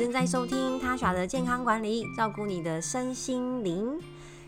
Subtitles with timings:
[0.00, 4.00] 正在收听他耍的健康管理，照顾你的身心灵。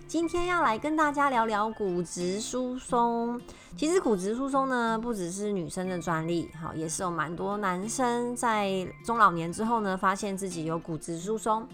[0.09, 3.39] 今天要来跟大家聊聊骨质疏松。
[3.77, 11.69] 其实骨质疏松呢，不只是女生的专利，好，也是有蛮多男生在中老年之后呢，发现自己有骨质疏松。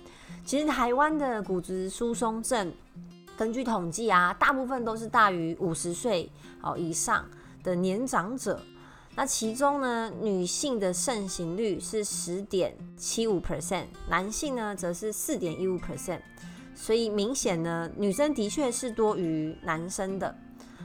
[0.44, 2.72] 其实台湾的骨质疏松症，
[3.36, 6.28] 根据统计啊，大部分都是大于五十岁
[6.60, 7.24] 好以上
[7.62, 8.60] 的年长者。
[9.18, 16.20] 那其中呢，女性的盛行率是十点七五 percent，男性呢则是四点一五 percent，
[16.72, 20.32] 所以明显呢，女生的确是多于男生的。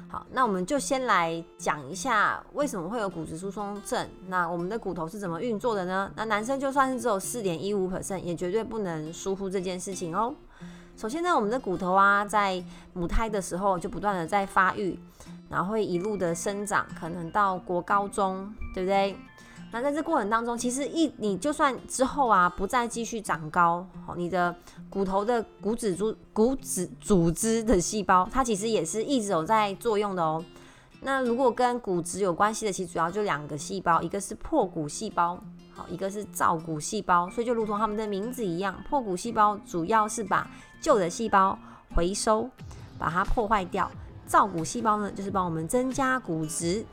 [0.07, 4.09] 好，那我们就先来讲一下为什么会有骨质疏松症。
[4.27, 6.11] 那我们的骨头是怎么运作的呢？
[6.15, 10.33] 那男生就算是只有四点一五 percent，也绝对不能疏忽这件事情哦。
[10.97, 12.63] 首先呢，我们的骨头啊，在
[12.93, 14.97] 母胎的时候就不断的在发育。
[15.53, 19.15] 然后会一路的生长，可能到国高中，对不对？
[19.71, 24.55] 那在这过程当中，其实一你就算之后啊，不再继续长高，好，你的
[24.89, 30.43] 骨头的骨质组骨质组织的细胞，它其实也是一直有在作用的哦。
[31.01, 35.39] 那如果跟骨质有关系的，其实主要就两个细胞，一个是破骨细胞，
[35.71, 37.29] 好，一个是造骨细胞。
[37.29, 40.49] 所以就如同它们的名字一样，破骨细胞主要是把
[40.81, 41.57] 旧的细胞
[41.93, 42.49] 回收，
[42.97, 43.91] 把它破坏掉。
[44.25, 46.85] 造骨细胞呢，就是帮我们增加骨质，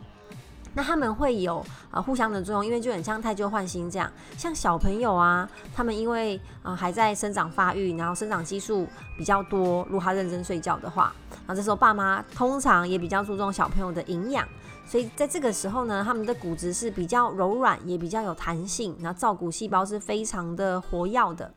[0.74, 4.10] 那他们会有啊互相的作用，因为就很像太旧换新这样。
[4.36, 11.12] 像小朋友啊，他们因为啊还在生长发育，然后生长激素比较多，如果他认真睡觉的话，
[11.46, 14.46] 然后这时候爸妈通常也比较注重小朋友的营养，
[14.86, 21.52] 所以在这个时候呢，他们的骨质是比较柔软，也比较有弹性，然后造骨细胞是非常的活跃的。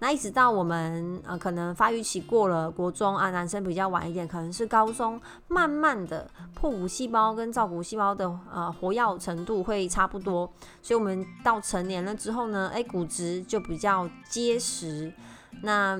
[0.00, 10.50] 那一直到我们呃可能发育期过了国中啊，男生比较晚一点，可能是高中，慢慢的破骨细胞跟造骨细胞的呃活跃程度会差不多，
[10.82, 15.12] 所以我们到成年了之后呢，哎骨质就比较结实，
[15.62, 15.98] 那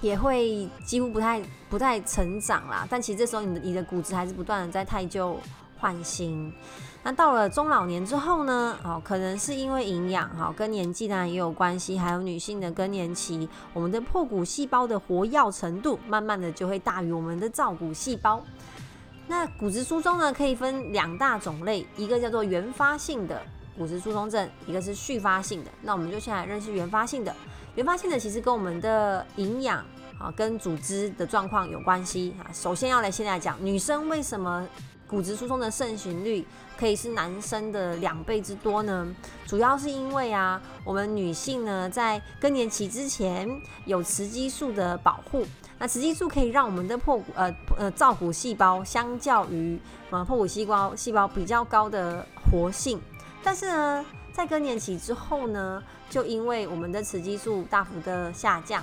[0.00, 1.40] 也会几乎不太
[1.70, 5.38] 不太成长啦，但其实这时候你的你的骨质还是不断的在太旧
[5.78, 6.52] 换新。
[7.04, 8.78] 那到了中老年之后呢？
[8.84, 18.40] 哦，可能是因为营养，哈，跟年纪当然也有关系，还有女性的更年期，我们的破骨细胞的活跃程度，慢慢的就会大于我们的造骨细胞。
[19.26, 23.42] 那骨质疏松呢，可以分两大种类，一个叫做原发性的
[23.76, 25.70] 骨质疏松症，一个是续发性的。
[25.82, 27.34] 那我们就先来认识原发性的。
[27.74, 29.78] 原发性的其实跟我们的营养
[30.20, 32.46] 啊，跟组织的状况有关系啊。
[32.52, 34.64] 首先要来先来讲，女生为什么？
[35.12, 36.42] 骨质疏松的盛行率
[36.74, 39.14] 可以是男生的两倍之多呢，
[39.46, 43.46] 主要是因为啊，我们女性呢在更年期之前
[43.84, 45.46] 有雌激素的保护，
[45.78, 49.78] 那雌激素可以让我们的破骨呃呃造骨细胞相较于
[50.08, 52.98] 呃破骨细胞细胞比较高的活性，
[53.42, 58.82] 但是呢，在更年期之后呢，就因为我们的雌激素大幅的下降，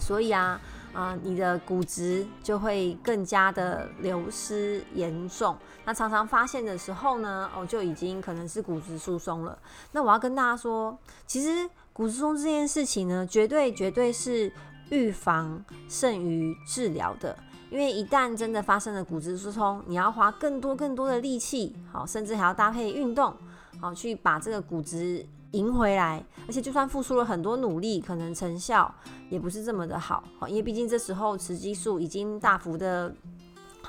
[0.00, 0.58] 所以啊。
[0.94, 5.56] 啊，你的骨质就会更加的流失严重。
[5.84, 9.58] 那常常发现的时候呢，哦，就已经可能是骨质疏松了。
[9.92, 10.96] 那我要跟大家说，
[11.26, 14.50] 其实骨质疏松这件事情呢，绝对绝对是
[14.90, 17.36] 预防胜于治疗的。
[17.70, 23.34] 因为一旦真的发生了骨质疏松，你要花更多更多的力气，好，甚至还要搭配运动，
[23.80, 25.26] 好，去把这个骨质。
[25.54, 28.94] 赢回来，而且就算付出了很多努力，可能成效
[29.30, 33.14] 也不是这么的好，因为毕竟这时候雌激素已经大幅的。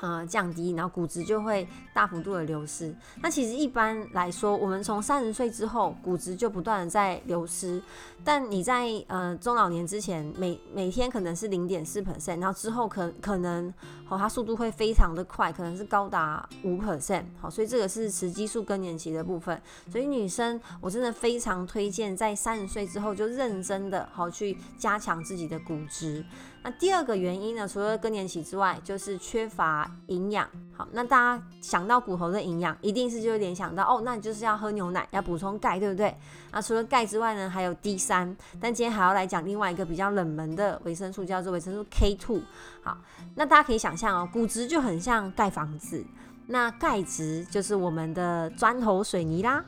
[0.02, 2.94] 呃，降低，然后骨质就会大幅度的流失。
[3.22, 7.80] 那其实一般来说，我们从三十岁之后，骨质就不断的在流失。
[8.22, 13.72] 但你在呃中老年之前，每每天可能是零点四 percent，然后之后可可能
[14.08, 17.24] 哦，它速度会非常的快，可能是高达五 percent。
[17.40, 19.60] 好，所以这个是雌激素更年期的部分。
[19.90, 26.24] 所以女生，我真的非常推荐在三十岁之后就认真的好去加强自己的骨质。
[26.62, 30.48] 那第二个原因呢，除了更年期之外，就是缺乏营养。
[30.72, 36.14] 好，那大家想到骨头的营养，一定是就会联想到哦，那你就是要喝牛奶，要补充钙，对不对？
[36.52, 38.36] 那除了钙之外呢，还有 D 三。
[38.60, 42.40] 但今天还要来讲另外一个比较冷门的维生素，叫做维生素 K two。
[42.86, 42.96] 好，
[43.34, 46.06] 那大家可以想象哦，骨质就很像盖房子，
[46.46, 49.64] 那钙质就是我们的砖头水泥啦。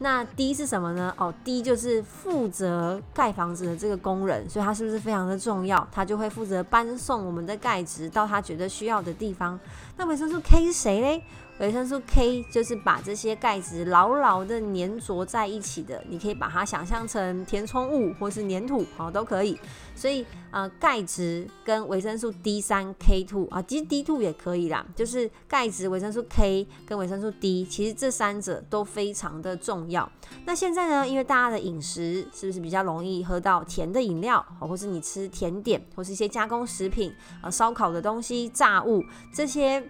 [0.00, 1.14] 那 D 是什么呢？
[1.16, 5.86] 哦，D 就是负责盖房子的这个工人，所以他是不是非常的重要？
[5.92, 9.56] 他就会负责搬送我们的钙质到他觉得需要的地方。
[9.96, 11.22] 那维生素 K 是谁嘞？
[11.58, 19.58] 维生素 K 就是把这些钙质牢牢的粘着在一起的，你可以把它想象成填充物或是粘土，好都可以。
[19.94, 30.10] 所以呃，钙质跟维生素 D 三 K two 啊，其实 D two 也可以啦，就是钙质、维生素 K 跟维生素 D，其实这三者都非常的重要。
[30.44, 37.10] 那现在呢，因为大家的饮食是不是比较容易喝到甜的饮料，或是你吃甜点，或是一些加工食品
[37.40, 39.02] 啊、烧烤的东西、炸物
[39.32, 39.82] 这些。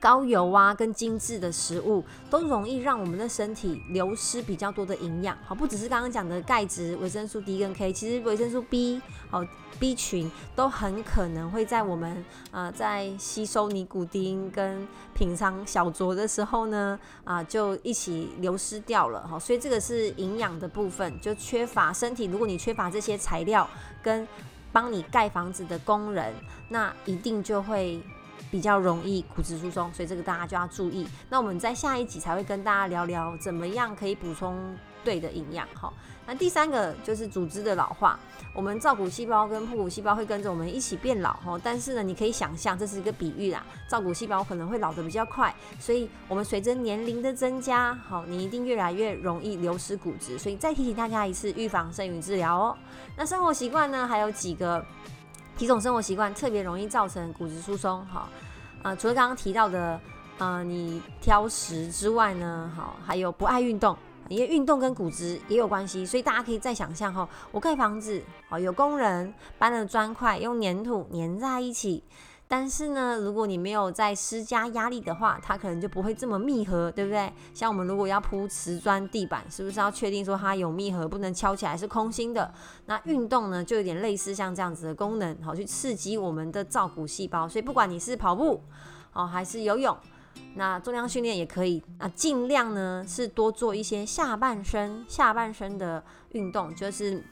[0.00, 5.36] 高油啊，跟精致的食物都容易让我们的身体流失比较多的营养。
[5.44, 9.00] 好，不只是刚刚讲的钙质、维生素 D 跟 K，其实维生素 B
[9.30, 9.44] 好
[9.78, 19.26] B 群都很可能会在我们呃在吸收尼古丁跟品尝小酌的时候呢啊就一起流失掉了。
[19.26, 22.26] 好，所以这个是营养的部分，就缺乏身体。
[22.26, 23.68] 如果你缺乏这些材料
[24.02, 24.26] 跟
[24.72, 26.32] 帮你盖房子的工人，
[26.68, 28.00] 那一定就会。
[28.50, 31.06] 比较容易骨质疏松，所以这个大家就要注意。
[31.28, 35.66] 那我们在下一集才会跟大家聊聊怎么样可以补充对的营养。
[35.74, 35.92] 哈，
[36.26, 38.18] 那第三个就是组织的老化，
[38.54, 41.34] 我们造骨细胞跟破骨细胞会跟着我们一起变老。
[41.34, 50.38] 哈，但是呢，你可以想象这是一个比喻啦，造骨细胞可能会老得比较快，所以我们随着年龄的增加，好，你一定越来越容易流失骨质。
[50.38, 52.76] 所以再提醒大家一次，预防胜于治疗哦。
[53.16, 54.84] 那生活习惯呢，还有几个。
[55.58, 58.28] 几种生活习惯特别容易造成骨质疏松，哈，
[58.80, 60.00] 啊，除了刚刚提到的，
[60.38, 72.04] 啊，你挑食之外呢，好，还有不爱运动，因为运动跟骨质也有关系，所以大家可以再想象哈，我盖房子，好，有工人搬了砖块，用粘土粘在一起。
[72.50, 77.30] 但是呢，如果你没有在施加压力的话，它可能就不会这么密合，对不对？
[77.52, 82.50] 像我们如果要铺瓷砖地板，是不是要确定说它有密合，不能敲起来是空心的？
[82.86, 87.46] 那运动呢，就有点类似像这样子的功能，好去刺激我们的造骨细胞。
[87.46, 88.62] 所以不管你是跑步
[89.12, 89.94] 哦，还是游泳，
[90.54, 91.82] 那重量训练也可以。
[91.98, 97.22] 那尽量呢是多做一些下半身下半身的运动，就是。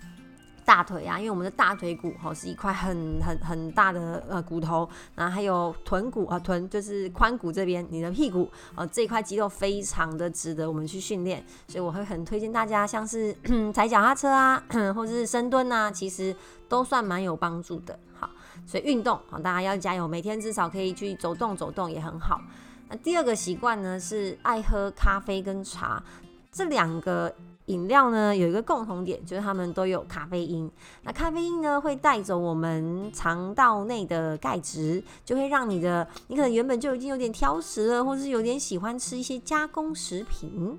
[0.67, 13.33] 大腿啊，因为我们的大腿骨哈是一块很很很大的呃骨头，然后还有臀骨啊，臀就是髋骨这边，你的屁股啊这一块肌肉非常的值得我们去训练，所以我会很推荐大家，像是
[13.73, 14.61] 踩脚踏车啊，
[14.93, 16.35] 或者是深蹲啊，其实
[16.69, 17.97] 都算蛮有帮助的。
[18.19, 18.29] 好，
[18.67, 22.41] 所以运动好，大家要加油，每天至少可以去走动走动也很好。
[22.89, 26.03] 那第二个习惯呢是爱喝咖啡跟茶，
[26.51, 27.33] 这两个。
[27.67, 30.71] 饮料呢有一个共同点，就是它们都有咖啡因。
[31.03, 40.79] 那咖啡因呢会带走我们肠道内的钙质，就会让你的你可能原本就已经有点挑食了，或是有点喜欢吃一些加工食品，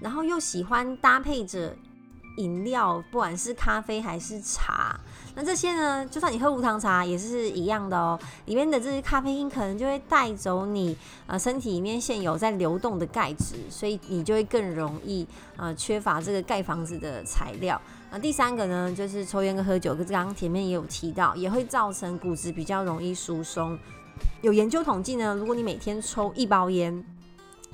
[0.00, 1.76] 然后又喜欢搭配着
[2.36, 4.98] 饮料，不管是咖啡还是茶。
[5.34, 8.18] 那这些呢，就算你喝无糖茶也是一样的哦。
[8.46, 10.96] 里面的这些咖啡因可能就会带走你
[11.26, 17.80] 呃身体里面现有在流动的钙质，所以你就会更容易呃缺乏这个盖房子的材料。
[18.10, 23.78] 那第三个呢，就是抽烟跟喝酒，跟刚刚前面也有提到，也会造成骨质比较容易疏松。
[24.42, 27.04] 有研究统计呢，如果你每天抽一包烟。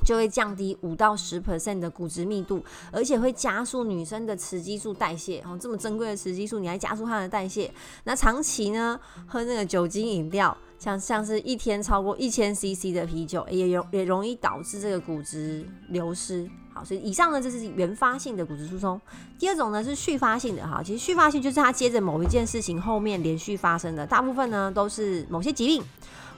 [0.06, 5.40] 就会降低五到十 percent 的骨质密度，而且会加速女生的雌激素代谢。
[5.40, 7.68] 哦，这么珍贵的雌激素，你还加速它的代谢？
[8.04, 16.48] 那长期呢，喝那个酒精饮料，像像是一天超过一千 CC 的啤酒，也容也容易导致这个骨质流失。
[16.72, 19.00] 好，所以以上呢，这是原发性的骨质疏松。
[19.40, 20.64] 第二种呢是续发性的。
[20.64, 25.82] 哈，其实续发性就是它接着某一件事情后面连续发生的，大部分呢都是某些疾病。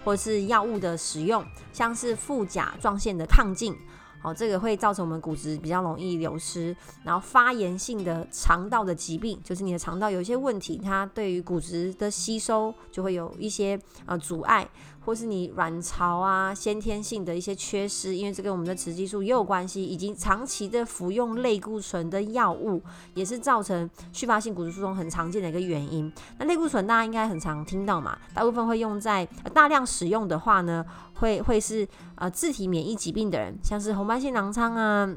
[0.09, 3.77] 或是药物的使用，像是副甲状腺的亢进，
[4.23, 6.75] 好，这个会造成我们骨质比较容易流失。
[7.05, 14.67] 然后发炎性的肠道的疾病，就是你的肠道有一些问题，它对于骨质的吸收就会有一些呃阻碍。
[15.09, 22.83] 或是你卵巢啊先天性的一些缺失，因为这跟我们的雌激素也有关系，以及长期的服用类固醇的药物，
[23.15, 26.13] 也是造成续发性骨质疏松很常见的一个原因。
[26.39, 29.25] 那类固醇大家应该很常听到嘛，大部分会用在
[29.55, 30.85] 大量使用的话呢，
[31.15, 35.11] 会会是呃自体免疫疾病的人，像是红斑性狼疮啊、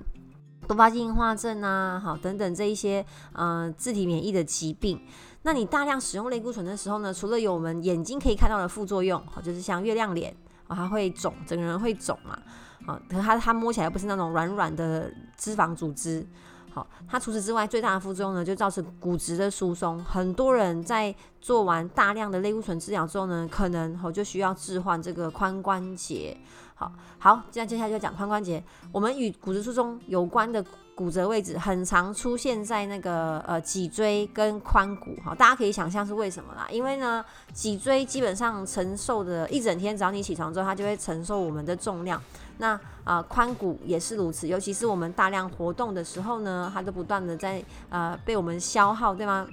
[0.69, 5.01] 多发性硬化症啊，好等等这一些呃自体免疫的疾病。
[5.43, 10.35] 那你大量使用类固醇的时候呢，除了有我们眼睛可以看到的副作用，好，就是像月亮脸，
[10.67, 12.37] 啊，它会肿，整个人会肿嘛，
[12.85, 16.23] 好，可它它摸起来不是那种软软的脂肪组织，
[16.71, 19.97] 好，它除此之外最大的副作用呢，就造成骨质的疏松。
[20.03, 26.37] 很多人在做完大量的类固醇治疗之后呢，可能好就需要置换这个髋关节。
[26.75, 28.63] 好，好，这样接下来就讲髋关节。
[28.91, 30.63] 我们与骨质疏松有关的
[31.01, 35.15] 骨折位置，很常出现在那个呃脊椎跟髋骨。
[35.25, 36.67] 哈，大家可以想象是为什么啦？
[36.69, 42.21] 因为呢，脊椎基本上承受的一整天，只要你起床之后，它就会承受我们的重量。
[42.59, 49.47] 那啊，髋骨也是如此，尤其是我们大量活动的时候呢，它都不断的在呃被我们消耗，对吗？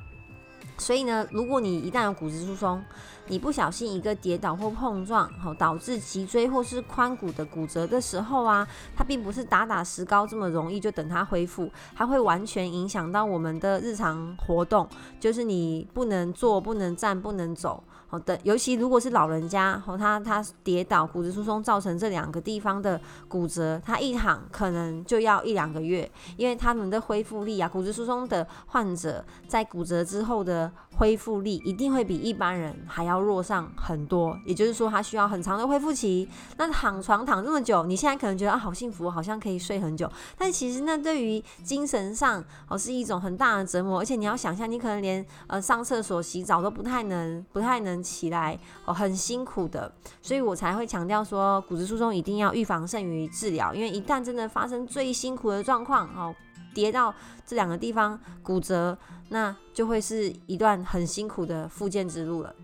[0.79, 2.83] 所以呢，如果你一旦有骨质疏松，
[3.27, 8.67] 你不小心一个跌倒或碰撞，好导致脊椎或是髋骨的骨折的时候啊，
[8.97, 14.89] 它并不是打打石膏这么容易就等它恢复，它会完全影响到我们的日常活动，
[15.21, 17.83] 就是你不能坐、不能站、不能走。
[18.11, 22.99] 好的，尤其如果是老人家，哦，他他跌倒，骨质疏松造成这两个地方的
[23.29, 36.27] 骨折，他一躺可能就要一两个月，因为他们的恢复力啊，骨质疏松的患者在骨折之后的恢复力一定会比一般人还要弱上很多，也就是说，他需要很长的恢复期。
[36.57, 47.98] 那躺床躺这么久，你现在可能觉得啊，好幸福，好像可以睡很久，但其实那对于精神上哦是一种很大的折磨，而且你要想象，你可能连呃上厕所、洗澡都不太能，不太能。
[48.03, 56.35] 起来哦，很辛苦的，所以我才会强调说，骨质疏松一定要预防胜于治疗，因为一旦真的发生最辛苦的状况，哦，
[56.75, 57.15] 跌到
[57.47, 58.97] 这两个地方骨折，
[59.29, 62.55] 那就会是一段很辛苦的复健之路了。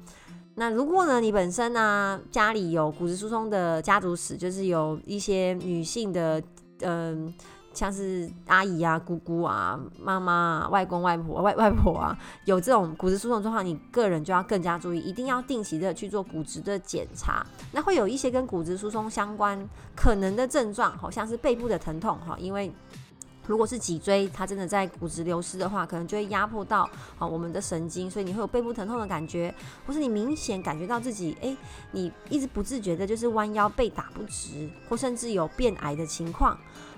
[0.55, 6.43] 那如果呢，你本身呢家里有骨质疏松的家族史，就是有一些女性的，
[6.81, 7.33] 嗯。
[7.75, 17.45] 像是阿姨啊、姑姑啊、妈妈、外公外婆、外外婆啊，有这种骨质疏松状况，你个人就要更加注意，一定要定期的去做骨质的检查。
[17.73, 22.73] 那会有一些跟骨质疏松相关可能的症状，好像是背部的疼痛哈，因为
[23.47, 26.89] 如果是脊椎它真的在骨质流失的话，可能就会压迫到
[27.19, 29.55] 啊我们的神经，所以你会有背部疼痛的感觉，
[29.87, 31.55] 或是你明显感觉到自己哎，
[31.93, 36.57] 你一直不自觉的就是弯腰背打不直，或甚至有变矮的情况。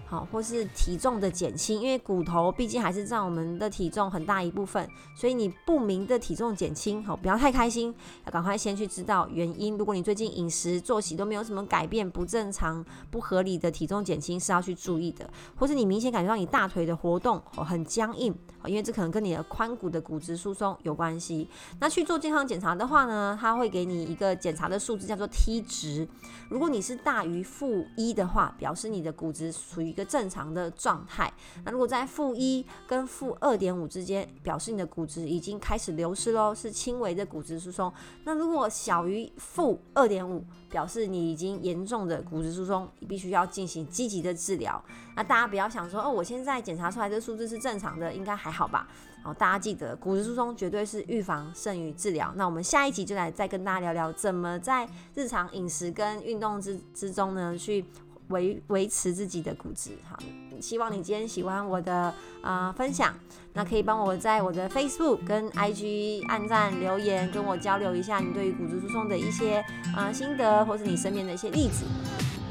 [0.09, 7.93] 好，或是体重的减轻，因为骨头毕竟还是占我们的体重很大一部分，所以你不明的体重减轻，好，不要太开心，
[8.25, 9.77] 要赶快先去知道原因。
[9.77, 18.33] 如果你最近饮食作息都没有什么改变，不正常、不合理的体重减轻是要去注意的，或是你明显感觉到你大腿的活动哦很僵硬，
[18.67, 21.49] 因为这可能跟你的髋骨的骨质疏松有关系。
[21.81, 26.07] 那去做健康检查的话呢，他会给你一个检查的数字叫做 T 值，
[26.49, 29.96] 如果你是大于负一的话，表示你的骨质属于。
[29.97, 31.33] 一个正常的状态，
[31.65, 37.91] 那如果在负一跟负二点五之间，表示你的骨质已经开始流失喽，是轻微的骨质疏松。
[38.25, 44.85] 那如果小于负二点五，表示你已经严重的骨质疏松，你必须要进行积极的治疗。
[45.15, 48.87] 那大家不要想说，哦，我现在检查出来的数字是正常的，应该还好吧？
[49.23, 52.31] 好，大家记得，骨质疏松绝对是预防胜于治疗。
[52.37, 57.83] 那我们下一集就来再跟大家聊聊，怎么在日常饮食跟运动之之中呢，去。
[58.29, 60.19] 维维持自己的骨质，好，
[60.61, 63.15] 希望你今天喜欢我的啊分享，
[63.53, 69.65] 那可以帮我在我的 Facebook 跟 IG 按赞留言，跟我交流一下你对于骨质疏松的一些
[69.95, 71.85] 啊心得，或是你身边的一些例子。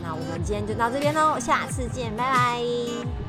[0.03, 3.24] 那我们今天就到这边喽，下次见，拜拜。